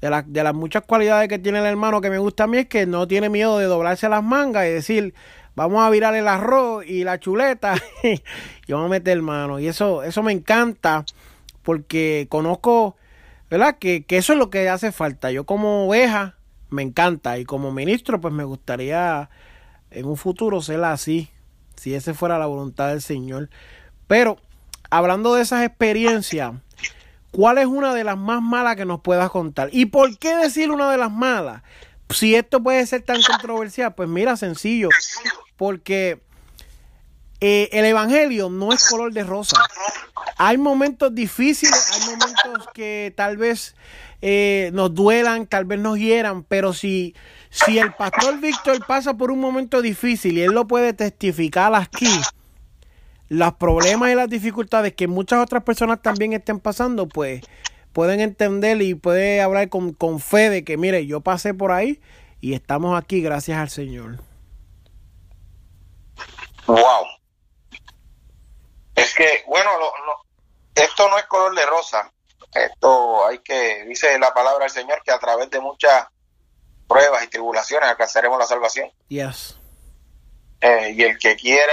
[0.03, 2.67] De, de las muchas cualidades que tiene el hermano que me gusta a mí es
[2.67, 5.15] que no tiene miedo de doblarse las mangas y decir,
[5.55, 9.59] vamos a virar el arroz y la chuleta y vamos a meter mano.
[9.59, 11.07] Y eso, eso me encanta
[11.63, 12.97] porque conozco
[13.53, 13.77] ¿verdad?
[13.79, 15.31] Que, eso es lo que hace falta.
[15.31, 16.37] Yo como oveja
[16.71, 19.29] me encanta y como ministro pues me gustaría
[19.91, 21.29] en un futuro ser así,
[21.77, 23.51] si esa fuera la voluntad del Señor.
[24.07, 24.39] Pero
[24.89, 26.55] hablando de esas experiencias,
[27.33, 29.69] ¿cuál es una de las más malas que nos puedas contar?
[29.73, 31.63] ¿Y por qué decir una de las malas?
[32.11, 34.91] Si esto puede ser tan controversial, pues mira, sencillo,
[35.57, 36.21] porque
[37.41, 39.57] eh, el Evangelio no es color de rosa.
[40.37, 43.75] Hay momentos difíciles, hay momentos que tal vez
[44.21, 47.15] eh, nos duelan, tal vez nos hieran, pero si,
[47.51, 52.21] si el pastor Víctor pasa por un momento difícil y él lo puede testificar aquí,
[53.33, 57.41] los problemas y las dificultades que muchas otras personas también estén pasando, pues
[57.95, 61.99] pueden entender y puede hablar con, con fe de que, mire, yo pasé por ahí
[62.43, 64.19] y estamos aquí gracias al Señor.
[66.67, 67.07] Wow.
[68.97, 69.71] Es que, bueno,
[70.75, 72.13] esto no es color de rosa.
[72.53, 76.07] Esto hay que, dice la palabra del Señor, que a través de muchas
[76.87, 78.91] pruebas y tribulaciones alcanzaremos la salvación.
[79.09, 79.59] Yes.
[80.61, 81.73] Eh, y el que quiera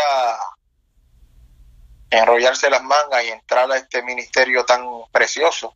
[2.09, 5.73] enrollarse las mangas y entrar a este ministerio tan precioso,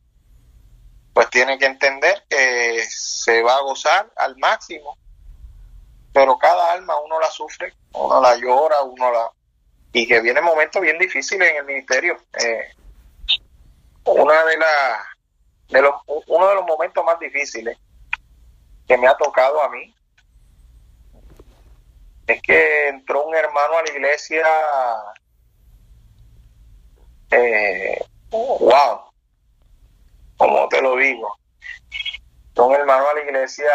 [1.12, 4.96] pues tiene que entender que se va a gozar al máximo,
[6.12, 9.30] pero cada alma uno la sufre, uno la llora, uno la,
[9.92, 12.16] y que viene momentos bien difíciles en el ministerio.
[12.38, 12.68] Eh,
[14.06, 14.98] una de las
[15.68, 17.78] de los, uno de los momentos más difíciles
[18.86, 19.94] que me ha tocado a mí
[22.26, 24.46] es que entró un hermano a la iglesia
[27.34, 27.98] eh,
[28.30, 29.00] wow,
[30.36, 31.34] como te lo digo,
[32.56, 33.70] un hermano a la iglesia,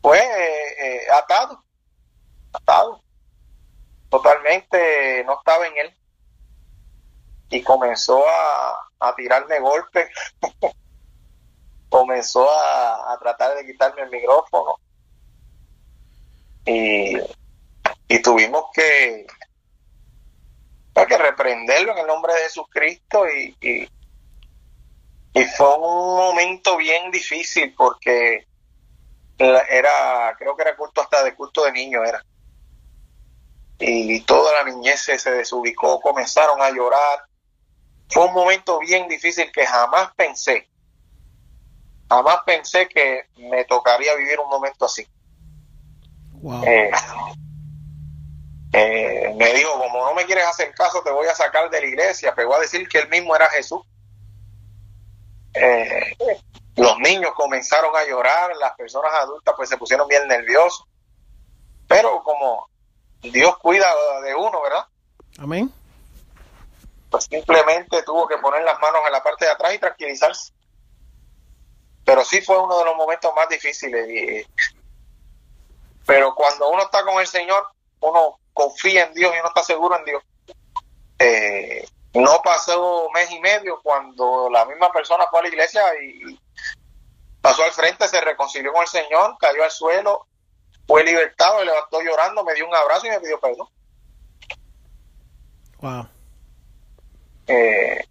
[0.00, 1.64] pues, eh, atado,
[2.52, 3.02] atado,
[4.10, 5.96] totalmente no estaba en él,
[7.50, 10.08] y comenzó a, a tirarme golpes,
[11.88, 14.76] comenzó a, a tratar de quitarme el micrófono,
[16.66, 17.16] y,
[18.08, 19.26] y tuvimos que,
[21.06, 23.88] que reprenderlo en el nombre de Jesucristo y, y,
[25.34, 28.46] y fue un momento bien difícil porque
[29.38, 32.24] era, creo que era culto hasta de culto de niños era.
[33.80, 37.24] Y toda la niñez se desubicó, comenzaron a llorar.
[38.08, 40.68] Fue un momento bien difícil que jamás pensé,
[42.08, 45.06] jamás pensé que me tocaría vivir un momento así.
[46.66, 46.90] Eh,
[48.72, 51.86] eh, me dijo, como no me quieres hacer caso, te voy a sacar de la
[51.86, 52.34] iglesia.
[52.34, 53.80] Pegó a decir que él mismo era Jesús.
[55.54, 56.16] Eh,
[56.76, 60.84] los niños comenzaron a llorar, las personas adultas pues se pusieron bien nerviosos.
[61.86, 62.68] Pero como
[63.22, 63.86] Dios cuida
[64.22, 64.86] de uno, ¿verdad?
[65.38, 65.72] Amén.
[67.10, 70.52] Pues simplemente tuvo que poner las manos en la parte de atrás y tranquilizarse.
[72.04, 74.46] Pero sí fue uno de los momentos más difíciles.
[76.06, 77.66] pero cuando uno está con el Señor,
[78.00, 80.22] uno confía en Dios y no está seguro en Dios.
[81.20, 86.40] Eh, no pasó mes y medio cuando la misma persona fue a la iglesia y
[87.40, 90.26] pasó al frente, se reconcilió con el Señor, cayó al suelo,
[90.88, 93.68] fue libertado, se levantó llorando, me dio un abrazo y me pidió perdón.
[95.80, 96.08] Wow.
[97.46, 98.04] Eh,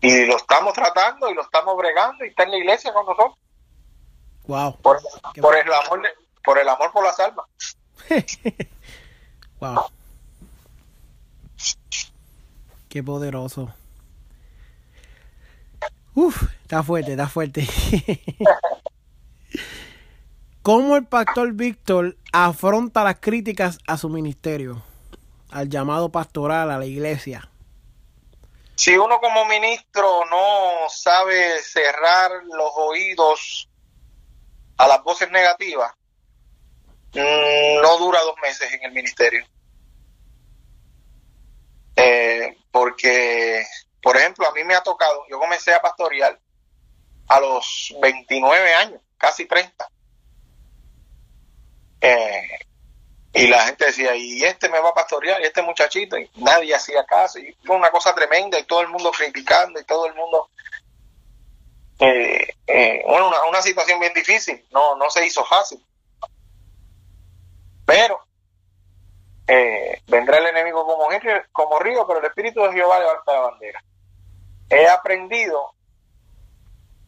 [0.00, 3.36] y lo estamos tratando y lo estamos bregando y está en la iglesia con nosotros.
[4.46, 4.76] Wow.
[4.80, 5.00] Por,
[5.40, 6.02] por el amor
[6.44, 7.46] por el amor por las almas.
[9.60, 9.90] Wow.
[12.88, 13.72] Qué poderoso.
[16.14, 17.66] Uf, está fuerte, está fuerte.
[20.62, 24.82] ¿Cómo el pastor Víctor afronta las críticas a su ministerio,
[25.50, 27.48] al llamado pastoral, a la iglesia?
[28.74, 33.68] Si uno como ministro no sabe cerrar los oídos
[34.76, 35.92] a las voces negativas,
[37.18, 39.44] no dura dos meses en el ministerio.
[41.96, 43.64] Eh, porque,
[44.00, 46.38] por ejemplo, a mí me ha tocado, yo comencé a pastorear
[47.28, 49.90] a los 29 años, casi 30.
[52.00, 52.48] Eh,
[53.34, 56.74] y la gente decía, y este me va a pastorear, y este muchachito, y nadie
[56.74, 60.14] hacía caso, y fue una cosa tremenda, y todo el mundo criticando, y todo el
[60.14, 60.50] mundo...
[62.00, 65.84] Eh, bueno, una, una situación bien difícil, no, no se hizo fácil.
[67.84, 68.20] Pero
[69.48, 70.02] eh,
[70.36, 71.08] el enemigo como,
[71.52, 73.82] como río, pero el Espíritu de Jehová levanta la bandera.
[74.68, 75.72] He aprendido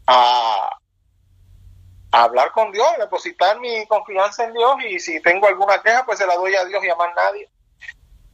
[0.07, 0.79] a,
[2.13, 6.27] hablar con Dios, depositar mi confianza en Dios y si tengo alguna queja, pues se
[6.27, 7.49] la doy a Dios y a más nadie.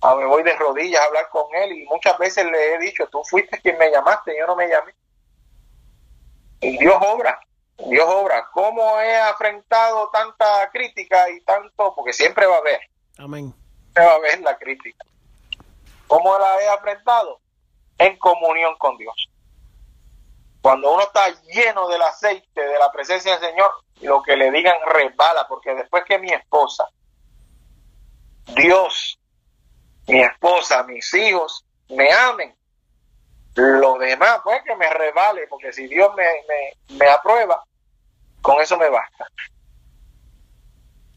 [0.01, 3.07] A me voy de rodillas a hablar con Él y muchas veces le he dicho,
[3.09, 4.95] tú fuiste quien me llamaste, yo no me llamé.
[6.61, 7.41] Y Dios obra.
[7.89, 8.49] Dios obra.
[8.53, 11.95] ¿Cómo he afrontado tanta crítica y tanto?
[11.95, 12.81] Porque siempre va a haber.
[13.19, 13.55] Amén.
[13.97, 15.05] Va a haber la crítica.
[16.07, 17.41] ¿Cómo la he afrontado?
[17.99, 19.29] En comunión con Dios.
[20.61, 23.71] Cuando uno está lleno del aceite de la presencia del Señor,
[24.03, 26.85] lo que le digan resbala, porque después que mi esposa,
[28.55, 29.19] Dios,
[30.09, 32.55] mi esposa, mis hijos, me amen,
[33.55, 37.65] lo demás, pues que me revale, porque si Dios me, me, me aprueba,
[38.43, 39.27] con eso me basta.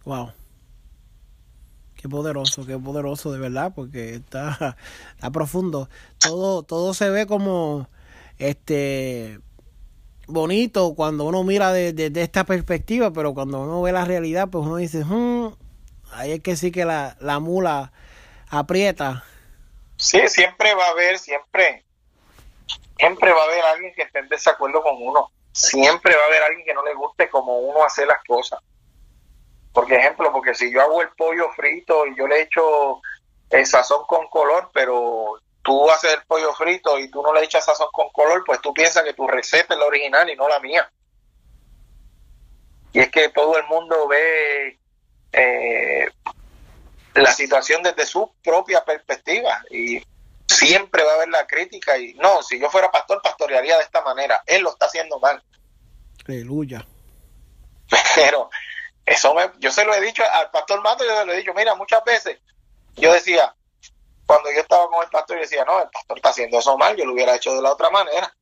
[0.06, 0.32] Wow.
[2.00, 4.78] Qué poderoso, qué poderoso de verdad, porque está,
[5.16, 5.90] está profundo.
[6.18, 7.90] Todo, todo se ve como
[8.38, 9.42] este
[10.26, 14.66] bonito cuando uno mira desde de, esta perspectiva, pero cuando uno ve la realidad, pues
[14.66, 15.54] uno dice, hmm,
[16.14, 17.92] ahí es que sí que la, la mula
[18.50, 19.26] aprieta.
[19.98, 21.84] Sí, siempre va a haber, siempre,
[22.98, 25.32] siempre va a haber alguien que esté en desacuerdo con uno.
[25.52, 28.62] Siempre va a haber alguien que no le guste como uno hace las cosas.
[29.80, 33.00] Por ejemplo, porque si yo hago el pollo frito y yo le echo
[33.50, 37.64] el sazón con color, pero tú haces el pollo frito y tú no le echas
[37.64, 40.60] sazón con color, pues tú piensas que tu receta es la original y no la
[40.60, 40.92] mía.
[42.92, 44.78] Y es que todo el mundo ve
[45.32, 46.10] eh,
[47.14, 50.04] la situación desde su propia perspectiva y
[50.46, 54.02] siempre va a haber la crítica y no, si yo fuera pastor, pastorearía de esta
[54.02, 54.44] manera.
[54.46, 55.42] Él lo está haciendo mal.
[56.28, 56.86] Aleluya.
[58.16, 58.50] Pero
[59.10, 61.54] eso me, yo se lo he dicho al pastor Mato, yo se lo he dicho,
[61.56, 62.38] mira, muchas veces
[62.96, 63.56] yo decía,
[64.26, 66.96] cuando yo estaba con el pastor, yo decía, no, el pastor está haciendo eso mal,
[66.96, 68.36] yo lo hubiera hecho de la otra manera.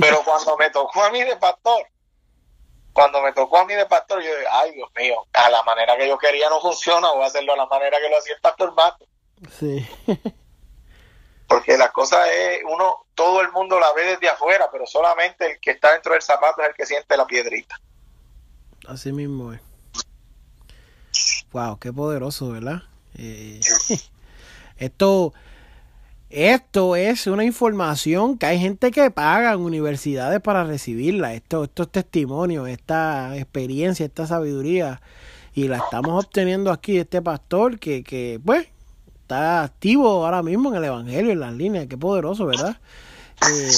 [0.00, 1.86] Pero cuando me tocó a mí de pastor,
[2.92, 5.96] cuando me tocó a mí de pastor, yo dije, ay Dios mío, a la manera
[5.96, 8.40] que yo quería no funciona, voy a hacerlo a la manera que lo hacía el
[8.40, 9.06] pastor Mato.
[9.60, 9.88] Sí.
[11.46, 15.60] Porque la cosa es, uno, todo el mundo la ve desde afuera, pero solamente el
[15.60, 17.78] que está dentro del zapato es el que siente la piedrita.
[18.86, 19.60] Así mismo es.
[21.52, 22.82] Wow, qué poderoso, ¿verdad?
[23.14, 23.60] Eh,
[24.78, 25.34] esto,
[26.30, 31.34] esto es una información que hay gente que paga en universidades para recibirla.
[31.34, 35.02] Esto, estos testimonios, esta experiencia, esta sabiduría,
[35.54, 38.66] y la estamos obteniendo aquí este pastor que, que pues,
[39.20, 41.86] está activo ahora mismo en el Evangelio, en las líneas.
[41.86, 42.78] Qué poderoso, ¿verdad?
[43.50, 43.70] Eh,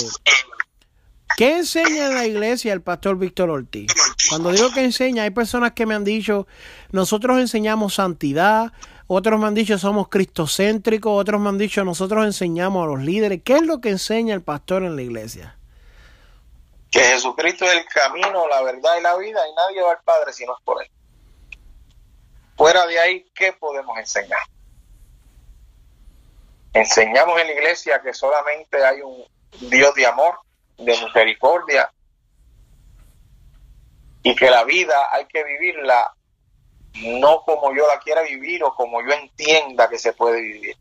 [1.36, 3.92] ¿Qué enseña en la iglesia el pastor Víctor Ortiz?
[4.28, 6.46] Cuando digo que enseña, hay personas que me han dicho,
[6.92, 8.72] nosotros enseñamos santidad,
[9.06, 13.42] otros me han dicho somos cristocéntricos, otros me han dicho nosotros enseñamos a los líderes.
[13.44, 15.56] ¿Qué es lo que enseña el pastor en la iglesia?
[16.90, 20.32] Que Jesucristo es el camino, la verdad y la vida y nadie va al Padre
[20.32, 20.90] si no es por él.
[22.56, 24.38] Fuera de ahí, ¿qué podemos enseñar?
[26.72, 29.24] Enseñamos en la iglesia que solamente hay un
[29.68, 30.38] Dios de amor,
[30.78, 31.90] de misericordia,
[34.24, 36.12] y que la vida hay que vivirla
[37.02, 40.76] no como yo la quiera vivir o como yo entienda que se puede vivir,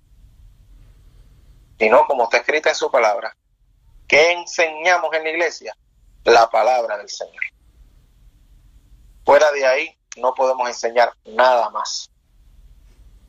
[1.77, 3.35] sino como está escrita en su palabra.
[4.07, 5.75] ¿Qué enseñamos en la iglesia?
[6.23, 7.43] La palabra del Señor.
[9.25, 12.09] Fuera de ahí no podemos enseñar nada más.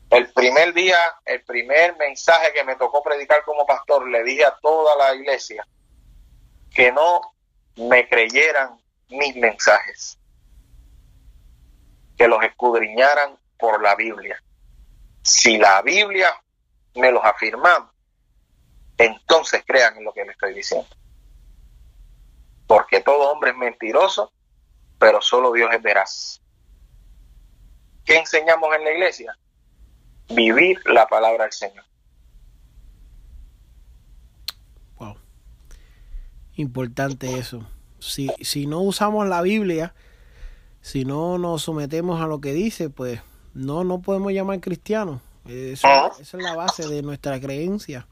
[0.09, 4.57] El primer día, el primer mensaje que me tocó predicar como pastor, le dije a
[4.61, 5.67] toda la iglesia
[6.73, 7.19] que no
[7.75, 10.19] me creyeran mis mensajes,
[12.17, 14.41] que los escudriñaran por la Biblia.
[15.21, 16.29] Si la Biblia
[16.95, 17.91] me los afirma,
[18.97, 20.87] entonces crean en lo que le estoy diciendo.
[22.67, 24.31] Porque todo hombre es mentiroso,
[24.99, 26.41] pero solo Dios es veraz.
[28.05, 29.37] ¿Qué enseñamos en la iglesia?
[30.29, 31.85] Vivir la palabra del Señor.
[34.97, 35.17] Wow.
[36.55, 37.67] Importante eso.
[38.05, 39.93] Si, si no usamos la Biblia,
[40.81, 43.21] si no nos sometemos a lo que dice, pues
[43.53, 45.21] no, no podemos llamar cristianos.
[45.47, 45.87] Eso,
[46.19, 48.07] esa es la base de nuestra creencia.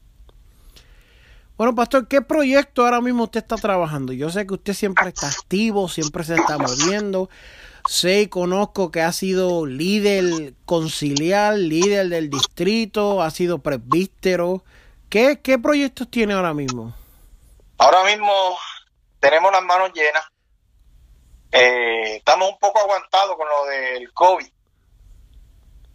[1.56, 4.12] Bueno, pastor, ¿qué proyecto ahora mismo usted está trabajando?
[4.12, 7.30] Yo sé que usted siempre está activo, siempre se está moviendo.
[7.88, 14.64] Sé y conozco que ha sido líder conciliar, líder del distrito, ha sido presbítero.
[15.08, 16.92] ¿Qué, qué proyectos tiene ahora mismo?
[17.78, 18.32] Ahora mismo
[19.24, 20.22] tenemos las manos llenas.
[21.50, 24.46] Eh, estamos un poco aguantados con lo del COVID,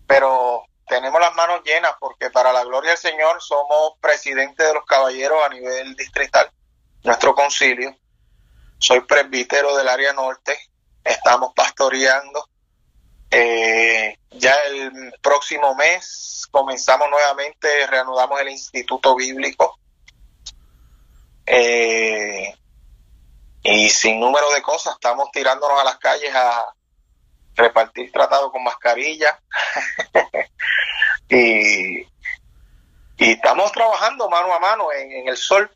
[0.07, 4.83] pero tenemos las manos llenas porque para la gloria del Señor somos presidente de los
[4.83, 6.49] caballeros a nivel distrital,
[7.03, 7.95] nuestro concilio.
[8.79, 10.57] Soy presbítero del área norte,
[11.03, 12.49] estamos pastoreando.
[13.29, 19.77] Eh, ya el próximo mes comenzamos nuevamente, reanudamos el Instituto Bíblico.
[21.45, 22.55] Eh,
[23.63, 26.73] y sin número de cosas, estamos tirándonos a las calles a
[27.55, 29.39] repartir tratado con mascarilla
[31.29, 32.05] y, y
[33.17, 35.69] estamos trabajando mano a mano en, el sol,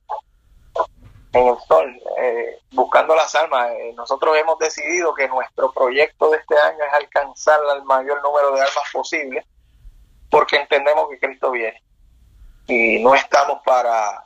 [1.34, 3.72] en el sol, eh, buscando las almas.
[3.72, 8.52] Eh, nosotros hemos decidido que nuestro proyecto de este año es alcanzar el mayor número
[8.52, 9.46] de almas posible,
[10.30, 11.84] porque entendemos que Cristo viene
[12.68, 14.23] y no estamos para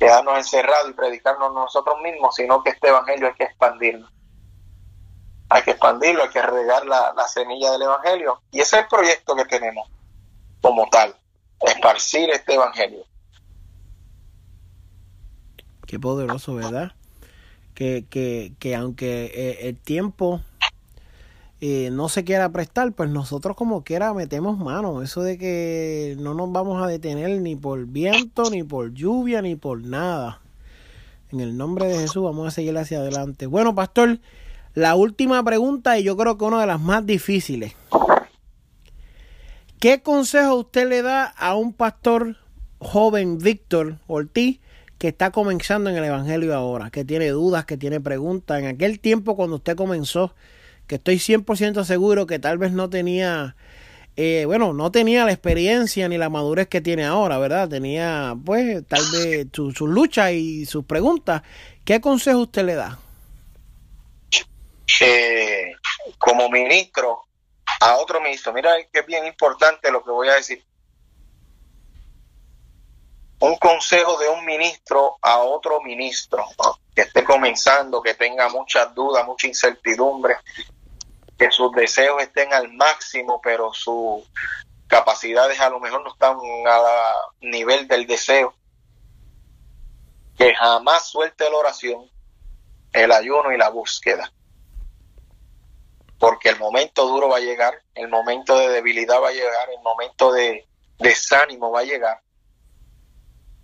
[0.00, 4.08] quedarnos encerrados y predicarnos nosotros mismos, sino que este evangelio hay que expandirlo.
[5.50, 8.40] Hay que expandirlo, hay que regar la, semilla del evangelio.
[8.50, 9.88] Y ese es el proyecto que tenemos
[10.62, 11.14] como tal,
[11.60, 13.04] esparcir este evangelio.
[15.86, 16.92] Qué poderoso, ¿verdad?
[17.74, 20.40] Que, que, que aunque eh, el tiempo
[21.62, 25.02] eh, no se quiera prestar, pues nosotros como quiera metemos mano.
[25.02, 29.56] Eso de que no nos vamos a detener ni por viento, ni por lluvia, ni
[29.56, 30.40] por nada.
[31.30, 33.46] En el nombre de Jesús vamos a seguir hacia adelante.
[33.46, 34.20] Bueno, pastor,
[34.74, 37.74] la última pregunta y yo creo que una de las más difíciles.
[39.78, 42.36] ¿Qué consejo usted le da a un pastor
[42.78, 44.60] joven, Víctor Ortiz,
[44.98, 48.60] que está comenzando en el Evangelio ahora, que tiene dudas, que tiene preguntas?
[48.60, 50.34] En aquel tiempo cuando usted comenzó,
[50.90, 53.54] que estoy 100% seguro que tal vez no tenía,
[54.16, 57.68] eh, bueno, no tenía la experiencia ni la madurez que tiene ahora, ¿verdad?
[57.68, 61.42] Tenía, pues, tal vez sus su luchas y sus preguntas.
[61.84, 62.98] ¿Qué consejo usted le da?
[65.00, 65.74] Eh,
[66.18, 67.20] como ministro
[67.80, 70.60] a otro ministro, mira que es bien importante lo que voy a decir.
[73.42, 76.44] un consejo de un ministro a otro ministro
[76.94, 80.36] que esté comenzando, que tenga muchas dudas, mucha incertidumbre,
[81.40, 84.30] que sus deseos estén al máximo, pero sus
[84.86, 86.36] capacidades a lo mejor no están
[86.66, 88.52] a nivel del deseo,
[90.36, 92.10] que jamás suelte la oración,
[92.92, 94.30] el ayuno y la búsqueda.
[96.18, 99.80] Porque el momento duro va a llegar, el momento de debilidad va a llegar, el
[99.80, 100.68] momento de
[100.98, 102.20] desánimo va a llegar.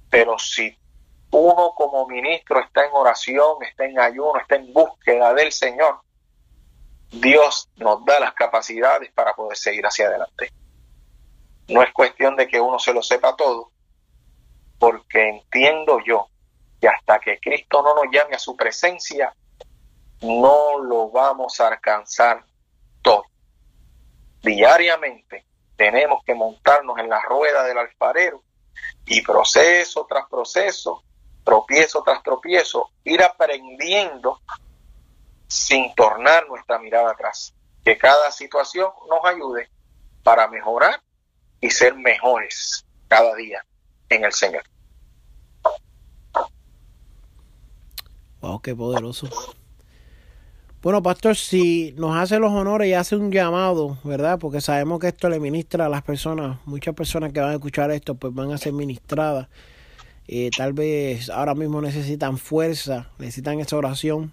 [0.09, 0.75] Pero si
[1.31, 6.06] uno como ministro está en oración, está en ayuno, está en búsqueda del Señor,
[7.11, 10.53] Dios nos da las capacidades para poder seguir hacia adelante.
[11.69, 13.71] No es cuestión de que uno se lo sepa todo,
[14.79, 16.29] porque entiendo yo
[16.81, 19.35] que hasta que Cristo no nos llame a su presencia,
[20.21, 22.45] no lo vamos a alcanzar
[23.03, 23.25] todo.
[24.43, 25.45] Diariamente
[25.77, 28.43] tenemos que montarnos en la rueda del alfarero
[29.07, 31.03] y proceso tras proceso,
[31.45, 34.41] tropiezo tras tropiezo, ir aprendiendo
[35.49, 37.55] sin tornar nuestra mirada atrás.
[37.85, 39.69] Que cada situación nos ayude
[40.23, 41.01] para mejorar
[41.61, 43.65] y ser mejores cada día
[44.09, 44.65] en el Señor.
[48.41, 49.29] Wow, qué poderoso.
[50.83, 54.39] Bueno, pastor, si nos hace los honores y hace un llamado, ¿verdad?
[54.39, 57.91] Porque sabemos que esto le ministra a las personas, muchas personas que van a escuchar
[57.91, 59.49] esto, pues van a ser ministradas.
[60.29, 64.33] Eh, tal vez ahora mismo necesitan fuerza, necesitan esa oración.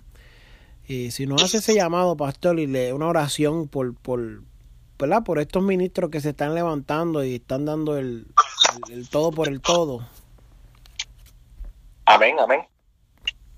[0.87, 4.41] Eh, si nos hace ese llamado, pastor, y le una oración por, por,
[4.99, 5.23] ¿verdad?
[5.23, 8.27] por estos ministros que se están levantando y están dando el,
[8.89, 10.05] el todo por el todo.
[12.05, 12.67] Amén, amén.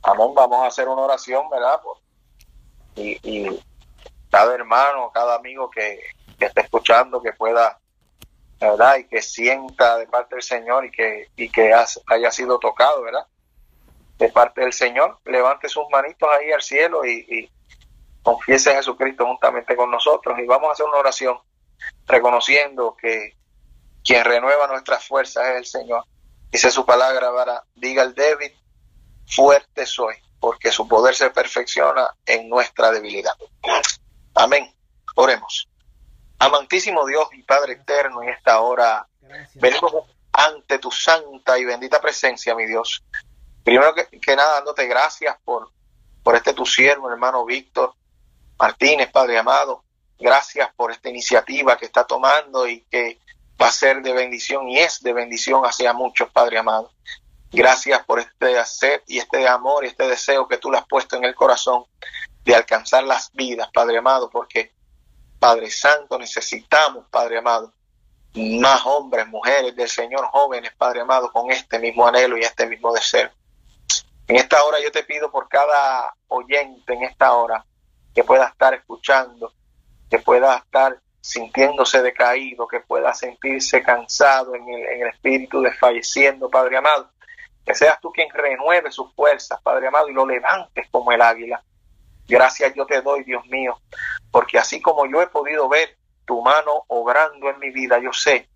[0.03, 1.80] Amén, vamos a hacer una oración, ¿verdad?
[2.95, 3.59] y, y
[4.30, 5.99] cada hermano, cada amigo que,
[6.38, 7.80] que esté escuchando, que pueda,
[8.59, 8.97] ¿verdad?
[8.97, 11.73] Y que sienta de parte del Señor y que, y que
[12.07, 13.26] haya sido tocado, ¿verdad?
[14.18, 17.51] De parte del Señor, levante sus manitos ahí al cielo y, y
[18.24, 21.38] confiese a Jesucristo juntamente con nosotros y vamos a hacer una oración
[22.07, 23.36] reconociendo que
[24.03, 26.03] quien renueva nuestras fuerzas es el Señor.
[26.51, 27.63] Dice su palabra, ¿verdad?
[27.76, 28.51] diga el débil,
[29.28, 33.34] fuerte soy, porque su poder se perfecciona en nuestra debilidad.
[34.36, 34.74] Amén.
[35.16, 35.68] Oremos.
[36.39, 39.07] Amantísimo Dios y Padre eterno, en esta hora
[39.55, 39.93] venimos
[40.32, 43.03] ante tu santa y bendita presencia, mi Dios.
[43.66, 45.72] Primero que, nada, dándote gracias por,
[46.22, 47.95] por este tu siervo, hermano Víctor
[48.59, 49.84] Martínez, Padre amado.
[50.20, 53.20] Gracias por esta iniciativa que está tomando y que
[53.59, 56.91] va a ser de bendición y es de bendición hacia muchos, Padre amado.
[57.51, 61.16] Gracias por este hacer y este amor y este deseo que tú le has puesto
[61.16, 61.86] en el corazón
[62.43, 64.74] de alcanzar las vidas, Padre amado, porque
[65.39, 67.74] Padre Santo necesitamos, Padre amado,
[68.36, 72.93] más hombres, mujeres del Señor, jóvenes, Padre amado, con este mismo anhelo y este mismo
[72.93, 73.32] deseo.
[74.28, 77.63] En esta hora yo te pido por cada oyente en esta hora
[78.13, 79.53] que pueda estar escuchando,
[80.09, 87.09] que pueda estar sintiéndose decaído, que pueda sentirse cansado en el, espíritu desfalleciendo, Padre amado,
[87.65, 91.63] que seas tú quien renueve sus fuerzas, Padre amado, y lo levantes como el águila.
[92.28, 93.80] Gracias yo te doy, Dios mío,
[94.32, 98.49] porque así como yo he podido ver tu mano obrando en mi vida, yo sé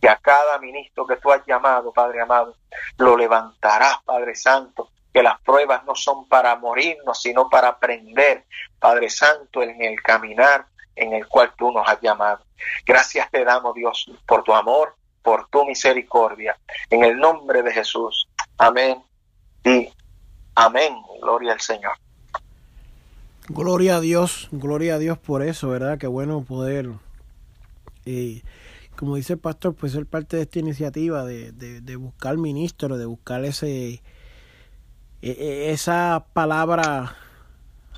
[0.00, 2.56] que a cada ministro que tú has llamado, Padre amado,
[2.98, 4.85] lo levantarás, Padre Santo,
[5.16, 8.44] que las pruebas no son para morirnos, sino para aprender,
[8.78, 12.44] Padre Santo, en el caminar en el cual tú nos has llamado.
[12.84, 16.58] Gracias te damos, Dios, por tu amor, por tu misericordia.
[16.90, 18.28] En el nombre de Jesús.
[18.58, 19.02] Amén
[19.64, 19.88] y
[20.54, 20.94] amén.
[21.22, 21.92] Gloria al Señor.
[23.48, 25.96] Gloria a Dios, gloria a Dios por eso, ¿verdad?
[25.96, 26.90] Qué bueno poder,
[28.04, 28.42] y
[28.96, 33.06] como dice el pastor, pues ser parte de esta iniciativa de, de, buscar ministro, de
[33.06, 34.02] buscar ese,
[35.30, 37.16] esa palabra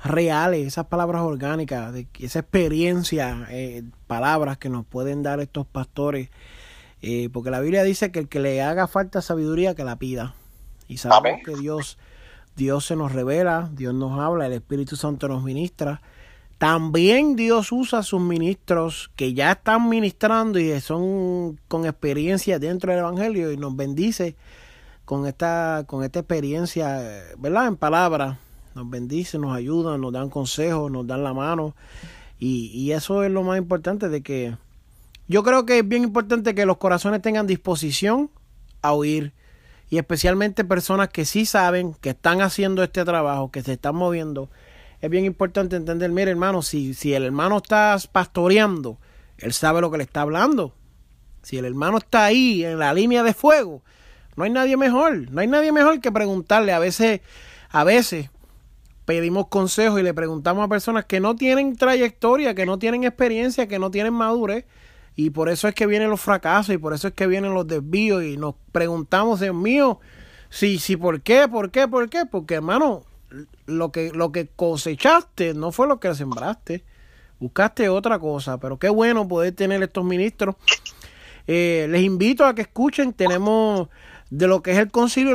[0.03, 6.29] reales, esas palabras orgánicas, de esa experiencia, eh, palabras que nos pueden dar estos pastores,
[7.01, 10.35] eh, porque la Biblia dice que el que le haga falta sabiduría, que la pida.
[10.87, 11.97] Y sabemos que Dios,
[12.55, 16.01] Dios se nos revela, Dios nos habla, el Espíritu Santo nos ministra.
[16.57, 22.91] También Dios usa a sus ministros que ya están ministrando y son con experiencia dentro
[22.91, 24.35] del Evangelio y nos bendice
[25.09, 27.01] con esta, con esta experiencia,
[27.39, 27.65] ¿verdad?
[27.65, 28.37] En palabras
[28.75, 31.75] nos bendicen, nos ayudan, nos dan consejos, nos dan la mano.
[32.37, 34.55] Y, y eso es lo más importante de que
[35.27, 38.29] yo creo que es bien importante que los corazones tengan disposición
[38.83, 39.33] a oír.
[39.89, 44.51] Y especialmente personas que sí saben que están haciendo este trabajo, que se están moviendo.
[45.01, 48.99] Es bien importante entender, mire hermano, si, si el hermano está pastoreando,
[49.39, 50.75] él sabe lo que le está hablando.
[51.41, 53.81] Si el hermano está ahí en la línea de fuego,
[54.39, 55.29] No hay nadie mejor.
[55.31, 56.71] No hay nadie mejor que preguntarle.
[56.71, 57.19] A veces,
[57.71, 58.29] a veces
[59.03, 63.67] pedimos consejos y le preguntamos a personas que no tienen trayectoria, que no tienen experiencia,
[63.67, 64.63] que no tienen madurez.
[65.17, 67.67] Y por eso es que vienen los fracasos y por eso es que vienen los
[67.67, 69.99] desvíos y nos preguntamos, Dios mío,
[70.49, 71.49] sí, sí, ¿por qué?
[71.49, 71.89] ¿Por qué?
[71.89, 72.25] ¿Por qué?
[72.25, 73.03] Porque hermano,
[73.65, 76.85] lo que, lo que cosechaste no fue lo que sembraste.
[77.41, 80.55] Buscaste otra cosa, pero qué bueno poder tener estos ministros.
[81.45, 83.89] Eh, les invito a que escuchen, tenemos
[84.29, 85.33] de lo que es el concilio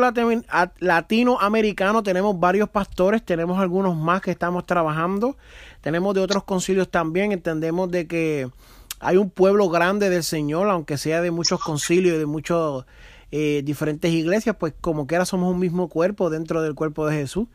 [0.78, 5.36] latinoamericano, tenemos varios pastores, tenemos algunos más que estamos trabajando,
[5.80, 8.48] tenemos de otros concilios también, entendemos de que
[9.00, 12.84] hay un pueblo grande del Señor, aunque sea de muchos concilios, de muchas
[13.32, 17.48] eh, diferentes iglesias, pues como quiera somos un mismo cuerpo dentro del cuerpo de Jesús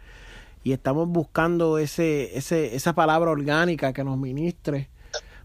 [0.63, 4.89] y estamos buscando ese, ese, esa palabra orgánica que nos ministre.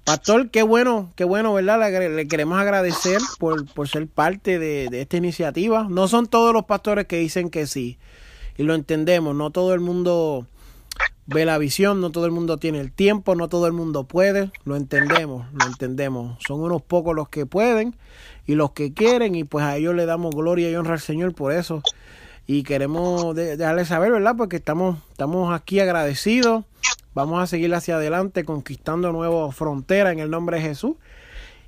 [0.05, 1.81] Pastor, qué bueno, qué bueno, ¿verdad?
[1.81, 5.87] Le, queremos agradecer por, por ser parte de, de, esta iniciativa.
[5.89, 7.99] No son todos los pastores que dicen que sí,
[8.57, 10.47] y lo entendemos, no todo el mundo
[11.27, 14.51] ve la visión, no todo el mundo tiene el tiempo, no todo el mundo puede,
[14.65, 16.37] lo entendemos, lo entendemos.
[16.47, 17.97] Son unos pocos los que pueden
[18.47, 21.35] y los que quieren, y pues a ellos le damos gloria y honra al Señor
[21.35, 21.83] por eso
[22.47, 24.35] y queremos dejarles saber, ¿verdad?
[24.37, 26.65] Porque estamos, estamos aquí agradecidos.
[27.15, 30.97] Vamos a seguir hacia adelante conquistando nuevas fronteras en el nombre de Jesús.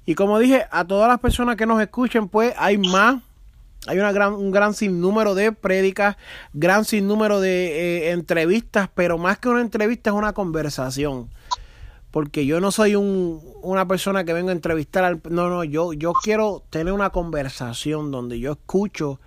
[0.04, 3.22] Y como dije, a todas las personas que nos escuchen, pues hay más.
[3.88, 6.16] Hay una gran, un gran sinnúmero de prédicas,
[6.52, 11.28] gran sinnúmero de eh, entrevistas, pero más que una entrevista es una conversación.
[12.10, 15.20] Porque yo no soy un, una persona que venga a entrevistar al...
[15.28, 19.20] No, no, yo, yo quiero tener una conversación donde yo escucho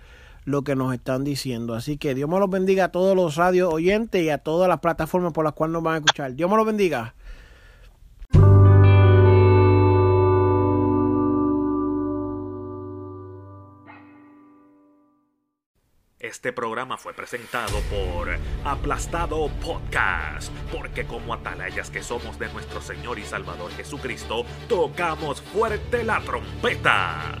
[0.50, 1.74] lo que nos están diciendo.
[1.74, 4.80] Así que Dios me los bendiga a todos los radio oyentes y a todas las
[4.80, 6.34] plataformas por las cuales nos van a escuchar.
[6.34, 7.14] Dios me los bendiga.
[16.20, 18.28] Este programa fue presentado por
[18.64, 26.04] Aplastado Podcast, porque como atalayas que somos de nuestro Señor y Salvador Jesucristo, tocamos fuerte
[26.04, 27.40] la trompeta.